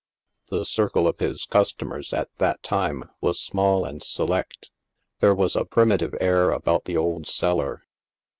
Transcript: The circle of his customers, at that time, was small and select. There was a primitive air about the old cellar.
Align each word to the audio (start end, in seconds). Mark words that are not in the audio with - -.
The 0.49 0.65
circle 0.65 1.07
of 1.07 1.19
his 1.19 1.45
customers, 1.45 2.11
at 2.11 2.29
that 2.39 2.63
time, 2.63 3.03
was 3.21 3.39
small 3.39 3.85
and 3.85 4.01
select. 4.01 4.71
There 5.19 5.35
was 5.35 5.55
a 5.55 5.63
primitive 5.63 6.15
air 6.19 6.49
about 6.49 6.85
the 6.85 6.97
old 6.97 7.27
cellar. 7.27 7.83